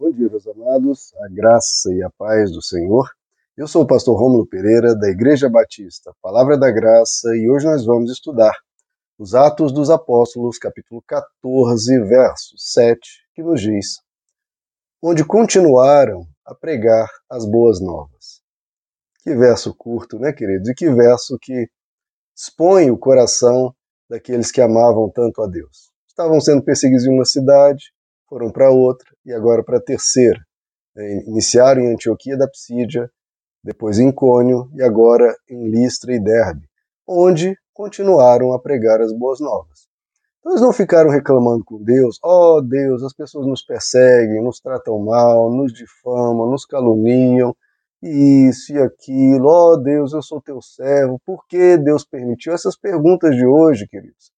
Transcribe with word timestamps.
Bom 0.00 0.12
dia, 0.12 0.28
meus 0.28 0.46
amados, 0.46 1.12
a 1.16 1.28
graça 1.28 1.92
e 1.92 2.04
a 2.04 2.10
paz 2.10 2.52
do 2.52 2.62
Senhor. 2.62 3.10
Eu 3.56 3.66
sou 3.66 3.82
o 3.82 3.86
pastor 3.86 4.16
Rômulo 4.16 4.46
Pereira, 4.46 4.94
da 4.94 5.08
Igreja 5.08 5.48
Batista, 5.50 6.14
Palavra 6.22 6.56
da 6.56 6.70
Graça, 6.70 7.34
e 7.34 7.50
hoje 7.50 7.66
nós 7.66 7.84
vamos 7.84 8.08
estudar 8.12 8.56
os 9.18 9.34
Atos 9.34 9.72
dos 9.72 9.90
Apóstolos, 9.90 10.56
capítulo 10.56 11.02
14, 11.04 11.98
verso 12.04 12.54
7, 12.56 13.00
que 13.34 13.42
nos 13.42 13.60
diz: 13.60 13.96
Onde 15.02 15.24
continuaram 15.24 16.28
a 16.46 16.54
pregar 16.54 17.10
as 17.28 17.44
boas 17.44 17.80
novas. 17.80 18.40
Que 19.24 19.34
verso 19.34 19.74
curto, 19.74 20.16
né, 20.16 20.32
queridos? 20.32 20.68
E 20.68 20.74
que 20.74 20.88
verso 20.92 21.36
que 21.42 21.68
expõe 22.36 22.88
o 22.88 22.96
coração 22.96 23.74
daqueles 24.08 24.52
que 24.52 24.60
amavam 24.60 25.10
tanto 25.10 25.42
a 25.42 25.48
Deus. 25.48 25.90
Estavam 26.06 26.40
sendo 26.40 26.62
perseguidos 26.62 27.04
em 27.04 27.12
uma 27.12 27.24
cidade, 27.24 27.92
foram 28.28 28.50
para 28.50 28.70
outra 28.70 29.08
e 29.24 29.32
agora 29.32 29.64
para 29.64 29.78
a 29.78 29.82
terceira. 29.82 30.40
É, 30.96 31.28
iniciaram 31.28 31.82
em 31.82 31.92
Antioquia 31.92 32.36
da 32.36 32.48
Psídia, 32.48 33.10
depois 33.62 33.98
em 33.98 34.12
Cônio 34.12 34.70
e 34.74 34.82
agora 34.82 35.34
em 35.48 35.70
Listra 35.70 36.14
e 36.14 36.20
Derbe, 36.20 36.68
onde 37.06 37.56
continuaram 37.72 38.52
a 38.52 38.60
pregar 38.60 39.00
as 39.00 39.12
boas 39.12 39.40
novas. 39.40 39.88
Então 40.38 40.52
eles 40.52 40.62
não 40.62 40.72
ficaram 40.72 41.10
reclamando 41.10 41.64
com 41.64 41.82
Deus, 41.82 42.18
ó 42.22 42.56
oh, 42.56 42.62
Deus, 42.62 43.02
as 43.02 43.12
pessoas 43.12 43.46
nos 43.46 43.62
perseguem, 43.62 44.42
nos 44.42 44.60
tratam 44.60 44.98
mal, 44.98 45.50
nos 45.50 45.72
difamam, 45.72 46.50
nos 46.50 46.64
caluniam, 46.64 47.54
isso 48.02 48.72
e 48.72 48.78
aquilo, 48.78 49.48
ó 49.48 49.72
oh, 49.72 49.76
Deus, 49.76 50.12
eu 50.12 50.22
sou 50.22 50.40
teu 50.40 50.62
servo, 50.62 51.20
por 51.24 51.46
que 51.46 51.76
Deus 51.76 52.04
permitiu? 52.04 52.52
Essas 52.52 52.78
perguntas 52.78 53.34
de 53.34 53.44
hoje, 53.44 53.86
queridos, 53.88 54.30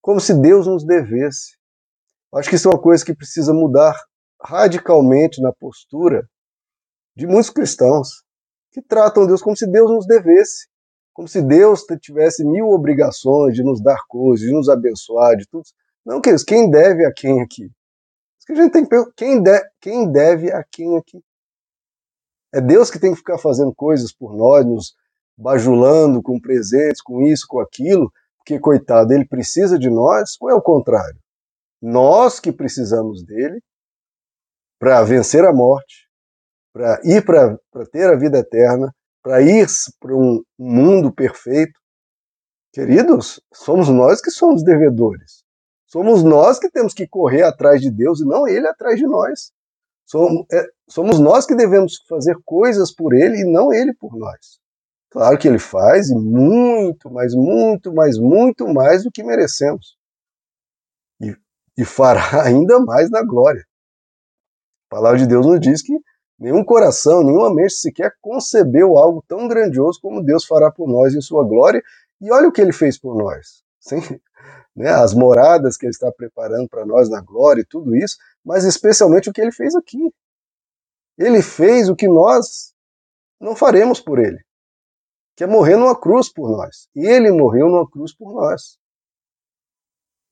como 0.00 0.20
se 0.20 0.34
Deus 0.34 0.66
nos 0.66 0.84
devesse. 0.84 1.56
Acho 2.34 2.48
que 2.48 2.56
isso 2.56 2.68
é 2.68 2.72
uma 2.72 2.80
coisa 2.80 3.04
que 3.04 3.14
precisa 3.14 3.52
mudar 3.52 3.94
radicalmente 4.42 5.40
na 5.40 5.52
postura 5.52 6.26
de 7.14 7.26
muitos 7.26 7.50
cristãos 7.50 8.22
que 8.72 8.80
tratam 8.80 9.26
Deus 9.26 9.42
como 9.42 9.56
se 9.56 9.66
Deus 9.66 9.90
nos 9.90 10.06
devesse, 10.06 10.66
como 11.12 11.28
se 11.28 11.42
Deus 11.42 11.84
tivesse 12.00 12.42
mil 12.42 12.68
obrigações 12.68 13.54
de 13.54 13.62
nos 13.62 13.82
dar 13.82 13.98
coisas, 14.08 14.46
de 14.46 14.52
nos 14.52 14.68
abençoar, 14.68 15.36
de 15.36 15.46
tudo. 15.46 15.64
Não, 16.06 16.22
queridos, 16.22 16.42
quem 16.42 16.70
deve 16.70 17.04
a 17.04 17.12
quem 17.12 17.42
aqui? 17.42 17.64
Isso 17.64 18.46
que 18.46 18.52
a 18.52 18.56
gente 18.56 18.72
tem 18.72 18.86
que 18.86 19.12
quem, 19.14 19.42
de, 19.42 19.60
quem 19.80 20.10
deve 20.10 20.50
a 20.50 20.64
quem 20.64 20.96
aqui? 20.96 21.22
É 22.52 22.60
Deus 22.60 22.90
que 22.90 22.98
tem 22.98 23.12
que 23.12 23.18
ficar 23.18 23.38
fazendo 23.38 23.74
coisas 23.74 24.12
por 24.12 24.34
nós, 24.34 24.64
nos 24.64 24.94
bajulando 25.36 26.22
com 26.22 26.40
presentes, 26.40 27.02
com 27.02 27.22
isso, 27.22 27.46
com 27.46 27.60
aquilo, 27.60 28.10
porque, 28.38 28.58
coitado, 28.58 29.12
ele 29.12 29.26
precisa 29.26 29.78
de 29.78 29.88
nós, 29.88 30.36
ou 30.40 30.50
é 30.50 30.54
o 30.54 30.60
contrário? 30.62 31.21
Nós 31.82 32.38
que 32.38 32.52
precisamos 32.52 33.24
dele 33.24 33.60
para 34.78 35.02
vencer 35.02 35.44
a 35.44 35.52
morte, 35.52 36.08
para 36.72 37.00
ir 37.02 37.24
para 37.24 37.58
ter 37.90 38.08
a 38.08 38.16
vida 38.16 38.38
eterna, 38.38 38.94
para 39.20 39.42
ir 39.42 39.66
para 39.98 40.14
um 40.14 40.44
mundo 40.56 41.12
perfeito. 41.12 41.72
Queridos, 42.72 43.42
somos 43.52 43.88
nós 43.88 44.20
que 44.20 44.30
somos 44.30 44.62
devedores. 44.62 45.42
Somos 45.86 46.22
nós 46.22 46.60
que 46.60 46.70
temos 46.70 46.94
que 46.94 47.06
correr 47.06 47.42
atrás 47.42 47.80
de 47.80 47.90
Deus 47.90 48.20
e 48.20 48.24
não 48.24 48.46
Ele 48.46 48.68
atrás 48.68 48.96
de 48.96 49.06
nós. 49.06 49.50
Somos, 50.06 50.46
é, 50.52 50.64
somos 50.88 51.18
nós 51.18 51.44
que 51.46 51.54
devemos 51.56 51.96
fazer 52.08 52.36
coisas 52.44 52.94
por 52.94 53.12
Ele 53.12 53.40
e 53.40 53.52
não 53.52 53.72
Ele 53.72 53.92
por 53.94 54.16
nós. 54.16 54.60
Claro 55.10 55.36
que 55.36 55.48
Ele 55.48 55.58
faz 55.58 56.10
e 56.10 56.14
muito, 56.14 57.10
mas 57.10 57.34
muito, 57.34 57.92
mas 57.92 58.18
muito 58.18 58.72
mais 58.72 59.02
do 59.02 59.10
que 59.10 59.22
merecemos 59.22 60.00
e 61.76 61.84
fará 61.84 62.42
ainda 62.44 62.80
mais 62.80 63.10
na 63.10 63.22
glória. 63.22 63.64
A 64.90 64.96
palavra 64.96 65.18
de 65.18 65.26
Deus 65.26 65.46
nos 65.46 65.60
diz 65.60 65.82
que 65.82 65.92
nenhum 66.38 66.64
coração, 66.64 67.22
nenhuma 67.22 67.54
mente 67.54 67.74
sequer 67.74 68.14
concebeu 68.20 68.98
algo 68.98 69.24
tão 69.26 69.48
grandioso 69.48 69.98
como 70.00 70.22
Deus 70.22 70.44
fará 70.44 70.70
por 70.70 70.88
nós 70.88 71.14
em 71.14 71.20
sua 71.20 71.44
glória. 71.44 71.82
E 72.20 72.30
olha 72.30 72.48
o 72.48 72.52
que 72.52 72.60
ele 72.60 72.72
fez 72.72 72.98
por 72.98 73.16
nós. 73.16 73.62
Sim, 73.80 74.00
né, 74.74 74.90
as 74.90 75.14
moradas 75.14 75.76
que 75.76 75.86
ele 75.86 75.90
está 75.90 76.10
preparando 76.12 76.68
para 76.68 76.86
nós 76.86 77.08
na 77.08 77.20
glória 77.20 77.62
e 77.62 77.66
tudo 77.66 77.94
isso, 77.96 78.16
mas 78.44 78.64
especialmente 78.64 79.28
o 79.28 79.32
que 79.32 79.40
ele 79.40 79.52
fez 79.52 79.74
aqui. 79.74 80.12
Ele 81.18 81.42
fez 81.42 81.88
o 81.88 81.96
que 81.96 82.08
nós 82.08 82.72
não 83.40 83.54
faremos 83.54 84.00
por 84.00 84.18
ele, 84.18 84.38
que 85.36 85.44
é 85.44 85.46
morrer 85.46 85.76
numa 85.76 85.98
cruz 85.98 86.32
por 86.32 86.50
nós. 86.50 86.88
E 86.94 87.06
ele 87.06 87.30
morreu 87.30 87.68
numa 87.68 87.88
cruz 87.88 88.14
por 88.14 88.32
nós. 88.32 88.78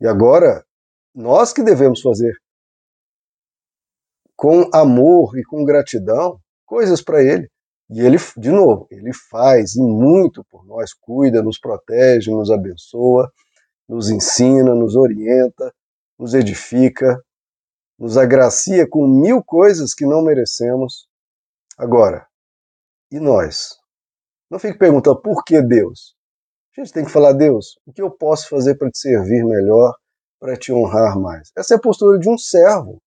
E 0.00 0.06
agora, 0.06 0.64
nós 1.14 1.52
que 1.52 1.62
devemos 1.62 2.00
fazer 2.00 2.34
com 4.36 4.70
amor 4.72 5.36
e 5.38 5.44
com 5.44 5.64
gratidão 5.64 6.40
coisas 6.64 7.02
para 7.02 7.22
Ele. 7.22 7.50
E 7.90 8.00
Ele, 8.00 8.16
de 8.36 8.50
novo, 8.50 8.86
Ele 8.90 9.12
faz 9.12 9.74
e 9.74 9.82
muito 9.82 10.44
por 10.44 10.64
nós, 10.64 10.94
cuida, 10.94 11.42
nos 11.42 11.58
protege, 11.58 12.30
nos 12.30 12.50
abençoa, 12.50 13.30
nos 13.88 14.08
ensina, 14.08 14.74
nos 14.74 14.94
orienta, 14.94 15.74
nos 16.18 16.32
edifica, 16.34 17.20
nos 17.98 18.16
agracia 18.16 18.88
com 18.88 19.06
mil 19.06 19.42
coisas 19.42 19.92
que 19.92 20.06
não 20.06 20.22
merecemos. 20.22 21.08
Agora, 21.76 22.26
e 23.10 23.18
nós? 23.18 23.76
Não 24.48 24.58
fique 24.58 24.78
perguntando 24.78 25.20
por 25.20 25.44
que 25.44 25.60
Deus. 25.60 26.14
A 26.76 26.80
gente 26.80 26.92
tem 26.92 27.04
que 27.04 27.10
falar, 27.10 27.32
Deus, 27.32 27.78
o 27.84 27.92
que 27.92 28.00
eu 28.00 28.10
posso 28.10 28.48
fazer 28.48 28.76
para 28.76 28.90
te 28.90 28.98
servir 28.98 29.44
melhor? 29.44 29.94
Para 30.40 30.56
te 30.56 30.72
honrar 30.72 31.18
mais. 31.18 31.52
Essa 31.56 31.74
é 31.74 31.76
a 31.76 31.80
postura 31.80 32.18
de 32.18 32.28
um 32.28 32.38
servo, 32.38 33.00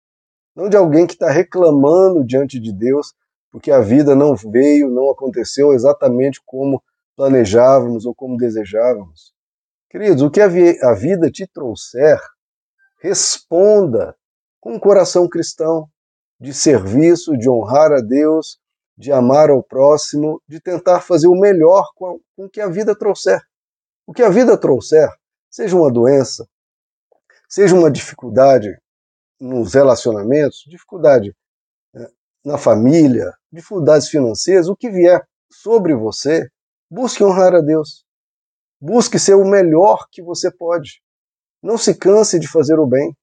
não 0.55 0.69
de 0.69 0.77
alguém 0.77 1.07
que 1.07 1.13
está 1.13 1.29
reclamando 1.29 2.23
diante 2.23 2.59
de 2.59 2.71
Deus 2.71 3.13
porque 3.53 3.69
a 3.69 3.79
vida 3.79 4.15
não 4.15 4.35
veio, 4.35 4.89
não 4.89 5.11
aconteceu 5.11 5.73
exatamente 5.73 6.41
como 6.43 6.81
planejávamos 7.15 8.03
ou 8.03 8.15
como 8.15 8.35
desejávamos. 8.35 9.31
Queridos, 9.91 10.23
o 10.23 10.31
que 10.31 10.41
a 10.41 10.47
vida 10.95 11.29
te 11.29 11.45
trouxer, 11.45 12.19
responda 12.99 14.15
com 14.59 14.73
um 14.73 14.79
coração 14.79 15.29
cristão, 15.29 15.87
de 16.39 16.51
serviço, 16.51 17.37
de 17.37 17.47
honrar 17.47 17.91
a 17.91 18.01
Deus, 18.01 18.57
de 18.97 19.11
amar 19.11 19.51
ao 19.51 19.61
próximo, 19.61 20.41
de 20.47 20.59
tentar 20.59 21.01
fazer 21.01 21.27
o 21.27 21.39
melhor 21.39 21.85
com 21.95 22.19
o 22.35 22.49
que 22.49 22.59
a 22.59 22.67
vida 22.67 22.97
trouxer. 22.97 23.39
O 24.07 24.13
que 24.13 24.23
a 24.23 24.29
vida 24.29 24.57
trouxer, 24.57 25.09
seja 25.47 25.77
uma 25.77 25.91
doença, 25.91 26.47
seja 27.53 27.75
uma 27.75 27.91
dificuldade 27.91 28.75
nos 29.39 29.75
relacionamentos, 29.75 30.63
dificuldade 30.67 31.35
né, 31.93 32.07
na 32.43 32.57
família, 32.57 33.31
dificuldades 33.51 34.09
financeiras, 34.09 34.67
o 34.67 34.75
que 34.75 34.89
vier 34.89 35.23
sobre 35.51 35.93
você, 35.93 36.49
busque 36.89 37.23
honrar 37.23 37.53
a 37.53 37.61
Deus. 37.61 38.03
Busque 38.81 39.19
ser 39.19 39.35
o 39.35 39.45
melhor 39.45 40.07
que 40.11 40.23
você 40.23 40.51
pode. 40.51 40.99
Não 41.61 41.77
se 41.77 41.93
canse 41.93 42.39
de 42.39 42.47
fazer 42.47 42.79
o 42.79 42.87
bem. 42.87 43.15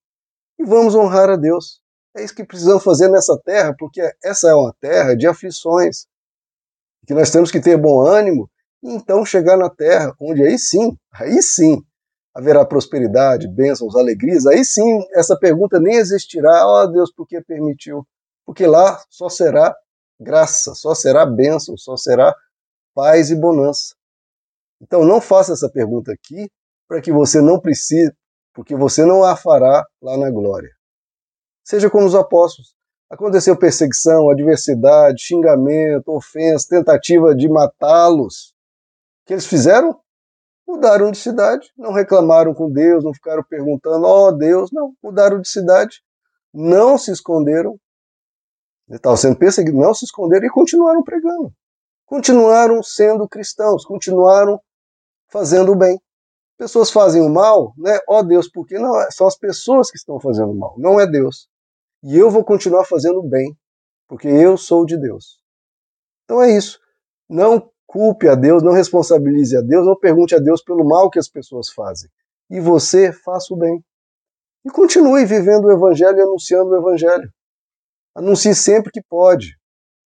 E 0.61 0.65
vamos 0.65 0.95
honrar 0.95 1.29
a 1.29 1.37
Deus. 1.37 1.83
É 2.17 2.23
isso 2.23 2.35
que 2.35 2.45
precisamos 2.45 2.85
fazer 2.85 3.09
nessa 3.09 3.37
terra, 3.45 3.75
porque 3.77 4.01
essa 4.23 4.49
é 4.49 4.55
uma 4.55 4.73
terra 4.81 5.17
de 5.17 5.27
aflições. 5.27 6.07
Que 7.05 7.15
nós 7.15 7.33
temos 7.33 7.51
que 7.51 7.61
ter 7.61 7.77
bom 7.77 8.01
ânimo 8.07 8.49
e 8.81 8.93
então 8.93 9.27
chegar 9.27 9.57
na 9.57 9.69
terra 9.69 10.15
onde 10.21 10.41
aí 10.41 10.57
sim, 10.57 10.97
aí 11.13 11.43
sim, 11.43 11.83
haverá 12.35 12.65
prosperidade, 12.65 13.49
bênçãos, 13.49 13.97
alegrias, 13.97 14.47
aí 14.47 14.65
sim 14.65 15.01
essa 15.13 15.37
pergunta 15.39 15.81
nem 15.81 15.97
existirá, 15.97 16.67
ó 16.67 16.83
oh, 16.83 16.87
Deus, 16.87 17.13
por 17.13 17.27
que 17.27 17.41
permitiu? 17.43 18.07
Porque 18.47 18.67
lá 18.67 19.03
só 19.11 19.29
será 19.29 19.75
graça, 20.21 20.75
só 20.75 20.95
será 20.95 21.27
bênção, 21.27 21.77
só 21.77 21.97
será 21.97 22.35
paz 22.95 23.31
e 23.31 23.37
bonança. 23.37 23.95
Então 24.81 25.05
não 25.05 25.21
faça 25.21 25.53
essa 25.53 25.69
pergunta 25.69 26.13
aqui 26.13 26.51
para 26.89 27.01
que 27.01 27.13
você 27.13 27.41
não 27.41 27.61
precise, 27.61 28.13
porque 28.53 28.75
você 28.75 29.05
não 29.05 29.25
a 29.25 29.37
fará 29.37 29.85
lá 30.03 30.17
na 30.17 30.31
glória. 30.31 30.71
Seja 31.65 31.91
como 31.91 32.07
os 32.07 32.15
apóstolos. 32.15 32.75
Aconteceu 33.09 33.57
perseguição, 33.57 34.31
adversidade, 34.31 35.23
xingamento, 35.23 36.09
ofensa, 36.13 36.69
tentativa 36.69 37.35
de 37.35 37.49
matá-los. 37.49 38.55
O 39.23 39.27
que 39.27 39.35
eles 39.35 39.47
fizeram? 39.47 40.01
Mudaram 40.71 41.11
de 41.11 41.19
cidade, 41.19 41.71
não 41.77 41.93
reclamaram 41.93 42.55
com 42.55 42.71
Deus, 42.71 43.05
não 43.05 43.13
ficaram 43.13 43.43
perguntando, 43.43 44.07
ó 44.07 44.29
oh, 44.29 44.33
Deus, 44.33 44.71
não, 44.73 44.95
mudaram 45.03 45.41
de 45.41 45.49
cidade, 45.49 46.03
não 46.53 46.97
se 46.97 47.11
esconderam, 47.11 47.79
estavam 48.89 49.17
sendo 49.17 49.37
perseguidos, 49.37 49.81
não 49.81 49.95
se 49.95 50.05
esconderam 50.05 50.47
e 50.47 50.51
continuaram 50.51 51.03
pregando. 51.03 51.53
Continuaram 52.07 52.83
sendo 52.83 53.29
cristãos, 53.29 53.85
continuaram 53.85 54.61
fazendo 55.29 55.73
o 55.73 55.77
bem. 55.77 56.01
Pessoas 56.59 56.91
fazem 56.91 57.23
o 57.23 57.31
mal, 57.31 57.73
né? 57.79 57.99
Ó 58.09 58.19
oh, 58.19 58.23
Deus, 58.23 58.49
porque 58.51 58.79
não 58.79 58.93
são 59.11 59.27
as 59.27 59.37
pessoas 59.37 59.91
que 59.91 59.97
estão 59.97 60.21
fazendo 60.21 60.51
o 60.51 60.59
mal, 60.59 60.75
não 60.77 61.01
é 61.01 61.07
Deus. 61.07 61.49
E 62.03 62.17
eu 62.17 62.31
vou 62.31 62.45
continuar 62.45 62.85
fazendo 62.85 63.21
o 63.21 63.29
bem, 63.29 63.57
porque 64.09 64.29
eu 64.29 64.57
sou 64.57 64.85
de 64.85 64.99
Deus. 64.99 65.39
Então 66.25 66.43
é 66.43 66.51
isso. 66.51 66.79
Não 67.29 67.71
culpe 67.91 68.29
a 68.29 68.37
Deus, 68.37 68.63
não 68.63 68.71
responsabilize 68.71 69.57
a 69.57 69.61
Deus, 69.61 69.85
não 69.85 69.99
pergunte 69.99 70.33
a 70.33 70.39
Deus 70.39 70.63
pelo 70.63 70.85
mal 70.85 71.11
que 71.11 71.19
as 71.19 71.29
pessoas 71.29 71.71
fazem. 71.71 72.09
E 72.49 72.61
você 72.61 73.13
faça 73.13 73.53
o 73.53 73.57
bem. 73.57 73.85
E 74.65 74.71
continue 74.71 75.27
vivendo 75.27 75.65
o 75.65 75.73
Evangelho 75.73 76.17
e 76.17 76.23
anunciando 76.23 76.71
o 76.71 76.77
Evangelho. 76.77 77.29
Anuncie 78.15 78.55
sempre 78.55 78.93
que 78.93 79.03
pode, 79.03 79.57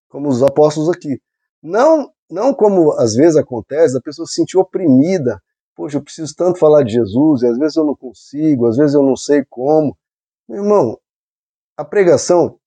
como 0.07 0.29
os 0.29 0.41
apóstolos 0.41 0.89
aqui. 0.89 1.21
Não, 1.61 2.09
não 2.31 2.53
como 2.53 2.93
às 2.93 3.15
vezes 3.15 3.35
acontece, 3.35 3.97
a 3.97 4.01
pessoa 4.01 4.25
se 4.25 4.35
sentir 4.35 4.57
oprimida. 4.57 5.41
Poxa, 5.75 5.97
eu 5.97 6.03
preciso 6.03 6.33
tanto 6.37 6.59
falar 6.59 6.83
de 6.83 6.93
Jesus, 6.93 7.41
e 7.41 7.47
às 7.47 7.57
vezes 7.57 7.75
eu 7.75 7.83
não 7.83 7.97
consigo, 7.97 8.65
às 8.65 8.77
vezes 8.77 8.95
eu 8.95 9.03
não 9.03 9.17
sei 9.17 9.43
como. 9.49 9.97
Meu 10.47 10.63
irmão, 10.63 10.97
a 11.75 11.83
pregação, 11.83 12.57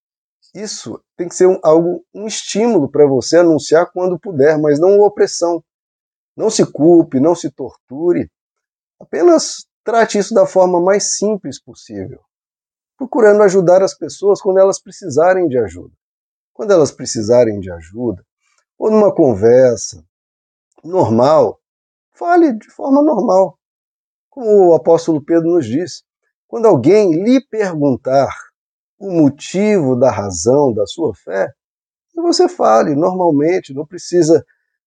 isso 0.54 1.02
tem 1.16 1.28
que 1.28 1.34
ser 1.34 1.46
um, 1.46 1.58
algo, 1.62 2.04
um 2.14 2.26
estímulo 2.26 2.90
para 2.90 3.06
você 3.06 3.38
anunciar 3.38 3.90
quando 3.92 4.18
puder, 4.18 4.58
mas 4.58 4.78
não 4.78 4.96
uma 4.96 5.06
opressão. 5.06 5.62
Não 6.36 6.50
se 6.50 6.64
culpe, 6.70 7.20
não 7.20 7.34
se 7.34 7.50
torture. 7.50 8.30
Apenas 9.00 9.66
trate 9.84 10.18
isso 10.18 10.34
da 10.34 10.46
forma 10.46 10.80
mais 10.80 11.16
simples 11.16 11.62
possível, 11.62 12.20
procurando 12.96 13.42
ajudar 13.42 13.82
as 13.82 13.96
pessoas 13.96 14.40
quando 14.40 14.58
elas 14.58 14.80
precisarem 14.80 15.48
de 15.48 15.58
ajuda. 15.58 15.94
Quando 16.52 16.72
elas 16.72 16.90
precisarem 16.90 17.60
de 17.60 17.70
ajuda, 17.70 18.24
ou 18.78 18.90
numa 18.90 19.14
conversa 19.14 20.04
normal, 20.82 21.60
fale 22.12 22.52
de 22.54 22.70
forma 22.70 23.02
normal. 23.02 23.58
Como 24.30 24.68
o 24.68 24.74
apóstolo 24.74 25.22
Pedro 25.22 25.50
nos 25.50 25.66
diz, 25.66 26.02
quando 26.48 26.66
alguém 26.66 27.12
lhe 27.22 27.40
perguntar 27.46 28.34
o 28.98 29.10
motivo 29.10 29.96
da 29.96 30.10
razão 30.10 30.72
da 30.72 30.86
sua 30.86 31.14
fé, 31.14 31.52
você 32.14 32.48
fale 32.48 32.94
normalmente, 32.94 33.74
não 33.74 33.86
precisa 33.86 34.44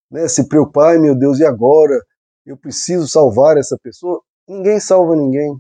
né, 0.10 0.28
se 0.28 0.48
preocupar, 0.48 1.00
meu 1.00 1.16
Deus, 1.16 1.40
e 1.40 1.46
agora? 1.46 2.04
Eu 2.46 2.58
preciso 2.58 3.08
salvar 3.08 3.58
essa 3.58 3.78
pessoa. 3.82 4.22
Ninguém 4.48 4.80
salva 4.80 5.16
ninguém. 5.16 5.56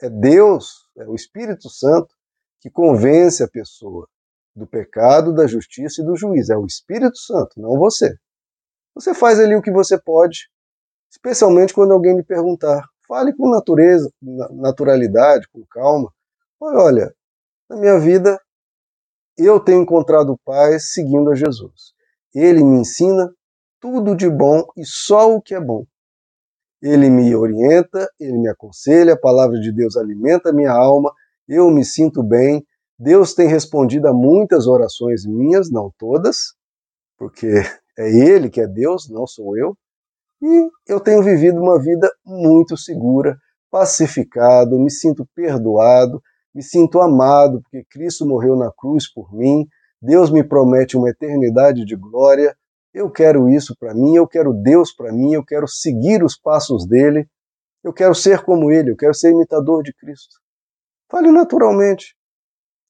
É 0.00 0.08
Deus, 0.08 0.88
é 0.96 1.06
o 1.06 1.14
Espírito 1.14 1.68
Santo 1.68 2.14
que 2.60 2.70
convence 2.70 3.42
a 3.42 3.48
pessoa 3.48 4.08
do 4.54 4.66
pecado, 4.66 5.34
da 5.34 5.46
justiça 5.46 6.00
e 6.00 6.04
do 6.04 6.16
juízo. 6.16 6.52
É 6.52 6.56
o 6.56 6.64
Espírito 6.64 7.18
Santo, 7.18 7.60
não 7.60 7.78
você. 7.78 8.16
Você 8.94 9.12
faz 9.14 9.38
ali 9.38 9.54
o 9.54 9.62
que 9.62 9.70
você 9.70 10.00
pode, 10.00 10.48
especialmente 11.10 11.74
quando 11.74 11.92
alguém 11.92 12.16
lhe 12.16 12.24
perguntar. 12.24 12.82
Fale 13.06 13.34
com 13.34 13.50
natureza, 13.50 14.10
naturalidade, 14.52 15.46
com 15.52 15.64
calma. 15.70 16.10
Olha, 16.58 17.14
na 17.68 17.76
minha 17.76 17.98
vida 17.98 18.40
eu 19.36 19.60
tenho 19.60 19.82
encontrado 19.82 20.38
paz 20.44 20.92
seguindo 20.92 21.30
a 21.30 21.34
Jesus. 21.34 21.92
Ele 22.34 22.64
me 22.64 22.78
ensina 22.78 23.30
tudo 23.80 24.16
de 24.16 24.28
bom 24.28 24.64
e 24.76 24.84
só 24.84 25.34
o 25.34 25.42
que 25.42 25.54
é 25.54 25.60
bom. 25.60 25.84
Ele 26.82 27.10
me 27.10 27.34
orienta, 27.34 28.08
ele 28.18 28.38
me 28.38 28.48
aconselha, 28.48 29.14
a 29.14 29.18
palavra 29.18 29.58
de 29.60 29.72
Deus 29.72 29.96
alimenta 29.96 30.52
minha 30.52 30.72
alma, 30.72 31.12
eu 31.48 31.70
me 31.70 31.84
sinto 31.84 32.22
bem. 32.22 32.64
Deus 32.98 33.34
tem 33.34 33.46
respondido 33.46 34.08
a 34.08 34.14
muitas 34.14 34.66
orações 34.66 35.26
minhas, 35.26 35.70
não 35.70 35.92
todas, 35.98 36.54
porque 37.18 37.46
é 37.98 38.08
Ele 38.08 38.48
que 38.48 38.60
é 38.60 38.66
Deus, 38.66 39.08
não 39.10 39.26
sou 39.26 39.56
eu. 39.56 39.76
E 40.42 40.68
eu 40.86 41.00
tenho 41.00 41.22
vivido 41.22 41.60
uma 41.60 41.80
vida 41.80 42.10
muito 42.24 42.76
segura, 42.76 43.38
pacificado, 43.70 44.78
me 44.78 44.90
sinto 44.90 45.26
perdoado, 45.34 46.22
me 46.56 46.62
sinto 46.62 47.02
amado, 47.02 47.60
porque 47.60 47.84
Cristo 47.84 48.24
morreu 48.24 48.56
na 48.56 48.72
cruz 48.72 49.12
por 49.12 49.30
mim. 49.30 49.68
Deus 50.00 50.30
me 50.30 50.42
promete 50.42 50.96
uma 50.96 51.10
eternidade 51.10 51.84
de 51.84 51.94
glória. 51.94 52.56
Eu 52.94 53.10
quero 53.10 53.46
isso 53.50 53.76
para 53.78 53.92
mim, 53.92 54.16
eu 54.16 54.26
quero 54.26 54.54
Deus 54.54 54.90
para 54.90 55.12
mim, 55.12 55.34
eu 55.34 55.44
quero 55.44 55.68
seguir 55.68 56.24
os 56.24 56.34
passos 56.34 56.88
dele, 56.88 57.28
eu 57.84 57.92
quero 57.92 58.14
ser 58.14 58.42
como 58.42 58.70
ele, 58.70 58.90
eu 58.90 58.96
quero 58.96 59.12
ser 59.12 59.32
imitador 59.32 59.82
de 59.82 59.92
Cristo. 59.92 60.34
Fale 61.10 61.30
naturalmente. 61.30 62.16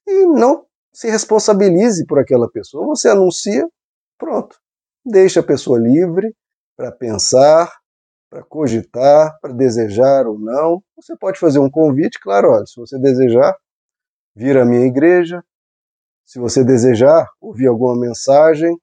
E 0.06 0.26
não 0.26 0.64
se 0.94 1.10
responsabilize 1.10 2.06
por 2.06 2.20
aquela 2.20 2.48
pessoa. 2.48 2.86
Você 2.86 3.08
anuncia, 3.08 3.68
pronto. 4.16 4.56
Deixa 5.04 5.40
a 5.40 5.42
pessoa 5.44 5.76
livre 5.76 6.32
para 6.76 6.92
pensar, 6.92 7.68
para 8.28 8.42
cogitar, 8.42 9.38
para 9.40 9.52
desejar 9.52 10.26
ou 10.26 10.38
não. 10.38 10.82
Você 10.96 11.16
pode 11.16 11.38
fazer 11.38 11.58
um 11.58 11.70
convite, 11.70 12.18
claro, 12.20 12.50
olha, 12.50 12.66
se 12.66 12.76
você 12.76 12.98
desejar, 12.98 13.56
vir 14.34 14.58
à 14.58 14.64
minha 14.64 14.86
igreja. 14.86 15.42
Se 16.24 16.38
você 16.38 16.64
desejar 16.64 17.28
ouvir 17.40 17.68
alguma 17.68 17.96
mensagem, 17.96 18.76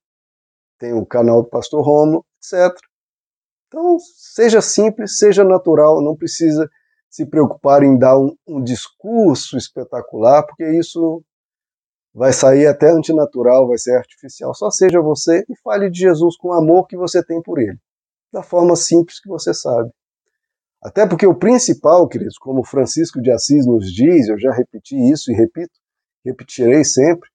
tem 0.80 0.94
o 0.94 1.06
canal 1.06 1.44
do 1.44 1.50
Pastor 1.50 1.84
Romulo, 1.84 2.25
etc. 2.38 2.74
Então, 3.68 3.98
seja 4.00 4.62
simples, 4.62 5.18
seja 5.18 5.44
natural, 5.44 6.01
não 6.01 6.16
precisa 6.16 6.69
se 7.10 7.25
preocupar 7.25 7.84
em 7.84 7.98
dar 7.98 8.18
um, 8.18 8.36
um 8.48 8.63
discurso 8.63 9.57
espetacular, 9.57 10.44
porque 10.44 10.68
isso 10.78 11.24
vai 12.13 12.31
sair 12.31 12.68
até 12.68 12.90
antinatural, 12.90 13.68
vai 13.68 13.78
ser 13.78 13.95
artificial. 13.98 14.54
Só 14.54 14.69
seja 14.69 15.01
você 15.01 15.44
e 15.50 15.56
fale 15.63 15.90
de 15.90 16.00
Jesus 16.00 16.38
com 16.38 16.50
o 16.50 16.54
amor 16.54 16.88
que 16.88 16.95
você 16.95 17.24
tem 17.24 17.42
por 17.42 17.60
ele, 17.60 17.78
da 18.33 18.41
forma 18.41 18.75
simples 18.75 19.21
que 19.21 19.30
você 19.30 19.53
sabe. 19.53 19.91
Até 20.81 21.07
porque 21.07 21.25
o 21.25 21.38
principal, 21.38 22.09
queridos, 22.09 22.38
como 22.38 22.65
Francisco 22.65 23.21
de 23.21 23.31
Assis 23.31 23.65
nos 23.65 23.94
diz, 23.94 24.27
eu 24.27 24.38
já 24.38 24.51
repeti 24.51 24.97
isso 24.97 25.31
e 25.31 25.35
repito, 25.35 25.71
repetirei 26.25 26.83
sempre, 26.83 27.30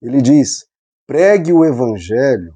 ele 0.00 0.20
diz: 0.22 0.66
pregue 1.06 1.52
o 1.52 1.64
evangelho 1.64 2.54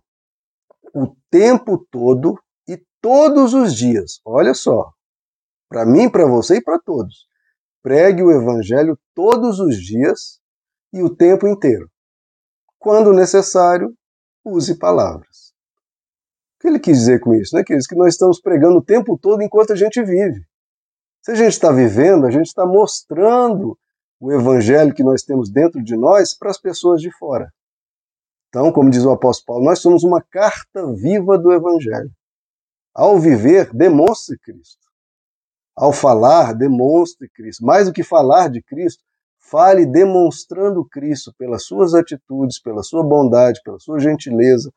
o 0.94 1.14
tempo 1.30 1.86
todo 1.90 2.38
e 2.66 2.82
todos 3.02 3.52
os 3.52 3.74
dias. 3.74 4.20
Olha 4.24 4.54
só, 4.54 4.90
para 5.68 5.84
mim, 5.84 6.08
para 6.08 6.26
você 6.26 6.56
e 6.56 6.62
para 6.62 6.78
todos. 6.78 7.26
Pregue 7.82 8.22
o 8.22 8.32
evangelho 8.32 8.98
todos 9.14 9.60
os 9.60 9.76
dias 9.76 10.40
e 10.92 11.02
o 11.02 11.14
tempo 11.14 11.46
inteiro. 11.46 11.90
Quando 12.78 13.12
necessário, 13.12 13.94
use 14.44 14.78
palavras. 14.78 15.45
Que 16.66 16.70
ele 16.70 16.80
quis 16.80 16.98
dizer 16.98 17.20
com 17.20 17.32
isso? 17.32 17.54
Né? 17.54 17.62
Que 17.62 17.78
que 17.78 17.94
nós 17.94 18.14
estamos 18.14 18.40
pregando 18.40 18.78
o 18.78 18.82
tempo 18.82 19.16
todo 19.16 19.40
enquanto 19.40 19.72
a 19.72 19.76
gente 19.76 20.02
vive. 20.02 20.44
Se 21.22 21.30
a 21.30 21.34
gente 21.36 21.52
está 21.52 21.70
vivendo, 21.70 22.26
a 22.26 22.30
gente 22.32 22.48
está 22.48 22.66
mostrando 22.66 23.78
o 24.18 24.32
evangelho 24.32 24.92
que 24.92 25.04
nós 25.04 25.22
temos 25.22 25.48
dentro 25.48 25.80
de 25.80 25.96
nós 25.96 26.36
para 26.36 26.50
as 26.50 26.58
pessoas 26.58 27.00
de 27.00 27.08
fora. 27.12 27.52
Então, 28.48 28.72
como 28.72 28.90
diz 28.90 29.04
o 29.04 29.12
apóstolo 29.12 29.46
Paulo, 29.46 29.64
nós 29.64 29.78
somos 29.78 30.02
uma 30.02 30.20
carta 30.20 30.92
viva 30.92 31.38
do 31.38 31.52
Evangelho. 31.52 32.10
Ao 32.92 33.16
viver, 33.16 33.72
demonstre 33.72 34.36
Cristo. 34.36 34.88
Ao 35.76 35.92
falar, 35.92 36.52
demonstre 36.52 37.28
Cristo. 37.28 37.64
Mais 37.64 37.86
do 37.86 37.92
que 37.92 38.02
falar 38.02 38.50
de 38.50 38.60
Cristo, 38.60 39.04
fale 39.38 39.86
demonstrando 39.86 40.84
Cristo 40.84 41.32
pelas 41.38 41.64
suas 41.64 41.94
atitudes, 41.94 42.60
pela 42.60 42.82
sua 42.82 43.04
bondade, 43.04 43.60
pela 43.62 43.78
sua 43.78 44.00
gentileza, 44.00 44.72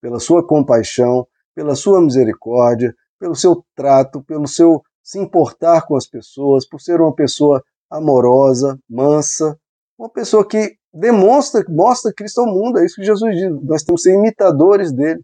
pela 0.00 0.20
sua 0.20 0.46
compaixão, 0.46 1.26
pela 1.54 1.74
sua 1.74 2.00
misericórdia, 2.00 2.94
pelo 3.18 3.34
seu 3.34 3.64
trato, 3.74 4.22
pelo 4.22 4.46
seu 4.46 4.82
se 5.02 5.18
importar 5.18 5.86
com 5.86 5.96
as 5.96 6.06
pessoas, 6.06 6.66
por 6.66 6.80
ser 6.80 7.00
uma 7.00 7.14
pessoa 7.14 7.62
amorosa, 7.90 8.78
mansa, 8.88 9.58
uma 9.98 10.08
pessoa 10.08 10.46
que 10.46 10.76
demonstra, 10.92 11.64
mostra 11.68 12.12
Cristo 12.14 12.40
ao 12.40 12.46
mundo. 12.46 12.78
É 12.78 12.84
isso 12.84 12.96
que 12.96 13.04
Jesus 13.04 13.36
diz. 13.36 13.50
Nós 13.64 13.82
temos 13.82 14.02
que 14.02 14.10
ser 14.10 14.16
imitadores 14.16 14.92
dele. 14.92 15.20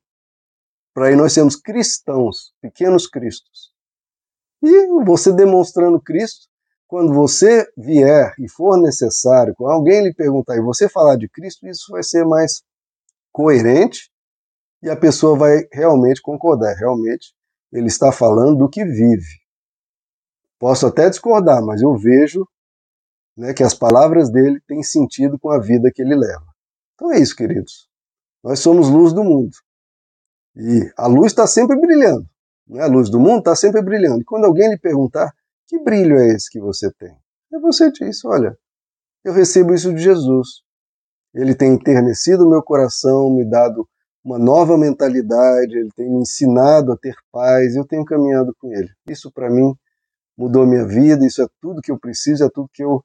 Para 0.94 1.08
aí 1.08 1.16
nós 1.16 1.32
sermos 1.32 1.56
cristãos, 1.56 2.52
pequenos 2.60 3.06
cristos. 3.06 3.72
E 4.62 5.04
você 5.04 5.32
demonstrando 5.32 6.00
Cristo, 6.00 6.48
quando 6.88 7.12
você 7.12 7.66
vier 7.76 8.32
e 8.38 8.48
for 8.50 8.80
necessário, 8.80 9.54
quando 9.56 9.72
alguém 9.72 10.02
lhe 10.02 10.14
perguntar 10.14 10.56
e 10.56 10.62
você 10.62 10.88
falar 10.88 11.16
de 11.16 11.28
Cristo, 11.28 11.68
isso 11.68 11.92
vai 11.92 12.02
ser 12.02 12.24
mais 12.24 12.62
coerente 13.30 14.10
e 14.82 14.88
a 14.88 14.96
pessoa 14.96 15.36
vai 15.36 15.66
realmente 15.72 16.22
concordar. 16.22 16.74
Realmente, 16.76 17.34
ele 17.72 17.86
está 17.86 18.12
falando 18.12 18.56
do 18.56 18.68
que 18.68 18.84
vive. 18.84 19.40
Posso 20.58 20.86
até 20.86 21.08
discordar, 21.08 21.64
mas 21.64 21.82
eu 21.82 21.96
vejo 21.96 22.46
né, 23.36 23.54
que 23.54 23.62
as 23.62 23.74
palavras 23.74 24.30
dele 24.30 24.60
têm 24.66 24.82
sentido 24.82 25.38
com 25.38 25.50
a 25.50 25.60
vida 25.60 25.90
que 25.94 26.02
ele 26.02 26.16
leva. 26.16 26.46
Então 26.94 27.12
é 27.12 27.20
isso, 27.20 27.36
queridos. 27.36 27.88
Nós 28.42 28.58
somos 28.58 28.88
luz 28.88 29.12
do 29.12 29.22
mundo. 29.22 29.56
E 30.56 30.92
a 30.96 31.06
luz 31.06 31.26
está 31.26 31.46
sempre 31.46 31.78
brilhando. 31.80 32.28
Né? 32.66 32.82
A 32.82 32.86
luz 32.86 33.08
do 33.08 33.20
mundo 33.20 33.38
está 33.38 33.54
sempre 33.54 33.80
brilhando. 33.82 34.20
E 34.20 34.24
quando 34.24 34.44
alguém 34.44 34.68
lhe 34.68 34.78
perguntar, 34.78 35.32
que 35.66 35.78
brilho 35.78 36.18
é 36.18 36.28
esse 36.28 36.50
que 36.50 36.60
você 36.60 36.90
tem? 36.92 37.16
E 37.52 37.58
você 37.60 37.90
diz, 37.92 38.24
olha, 38.24 38.58
eu 39.24 39.32
recebo 39.32 39.72
isso 39.72 39.94
de 39.94 40.02
Jesus. 40.02 40.62
Ele 41.32 41.54
tem 41.54 41.74
enternecido 41.74 42.44
o 42.44 42.50
meu 42.50 42.62
coração, 42.62 43.30
me 43.30 43.48
dado 43.48 43.88
uma 44.24 44.38
nova 44.38 44.76
mentalidade, 44.76 45.76
ele 45.76 45.90
tem 45.96 46.10
me 46.10 46.20
ensinado 46.20 46.92
a 46.92 46.96
ter 46.96 47.14
paz, 47.32 47.74
eu 47.76 47.86
tenho 47.86 48.04
caminhado 48.04 48.54
com 48.58 48.72
ele. 48.72 48.90
Isso 49.08 49.30
para 49.32 49.48
mim 49.48 49.74
mudou 50.36 50.66
minha 50.66 50.86
vida, 50.86 51.26
isso 51.26 51.42
é 51.42 51.46
tudo 51.60 51.82
que 51.82 51.90
eu 51.90 51.98
preciso, 51.98 52.44
é 52.44 52.50
tudo 52.50 52.70
que 52.72 52.82
eu 52.82 52.96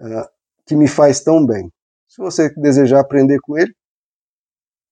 uh, 0.00 0.28
que 0.66 0.76
me 0.76 0.88
faz 0.88 1.20
tão 1.20 1.44
bem. 1.44 1.72
Se 2.08 2.20
você 2.20 2.52
desejar 2.54 3.00
aprender 3.00 3.38
com 3.40 3.56
ele, 3.56 3.74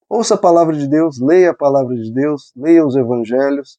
ouça 0.08 0.34
a 0.34 0.38
palavra 0.38 0.76
de 0.76 0.88
Deus, 0.88 1.20
leia 1.20 1.50
a 1.50 1.56
palavra 1.56 1.94
de 1.94 2.12
Deus, 2.12 2.52
leia 2.56 2.86
os 2.86 2.96
evangelhos, 2.96 3.78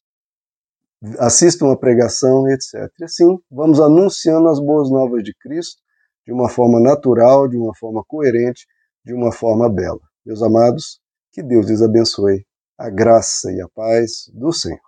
assista 1.18 1.64
uma 1.64 1.76
pregação, 1.76 2.48
etc. 2.48 2.88
E 3.00 3.04
assim, 3.04 3.38
vamos 3.50 3.80
anunciando 3.80 4.48
as 4.48 4.60
boas 4.60 4.90
novas 4.90 5.22
de 5.24 5.34
Cristo 5.34 5.82
de 6.24 6.32
uma 6.32 6.48
forma 6.48 6.78
natural, 6.78 7.48
de 7.48 7.56
uma 7.56 7.74
forma 7.74 8.04
coerente, 8.06 8.66
de 9.04 9.12
uma 9.12 9.32
forma 9.32 9.68
bela. 9.68 10.00
Meus 10.24 10.40
amados, 10.40 11.00
que 11.32 11.42
Deus 11.42 11.68
lhes 11.68 11.82
abençoe. 11.82 12.46
A 12.78 12.90
graça 12.90 13.50
e 13.52 13.60
a 13.60 13.68
paz 13.68 14.30
do 14.34 14.52
Senhor. 14.52 14.82